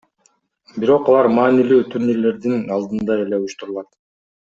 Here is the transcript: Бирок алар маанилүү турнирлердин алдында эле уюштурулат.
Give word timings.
Бирок 0.83 1.11
алар 1.11 1.29
маанилүү 1.35 1.79
турнирлердин 1.93 2.67
алдында 2.79 3.19
эле 3.27 3.43
уюштурулат. 3.45 3.93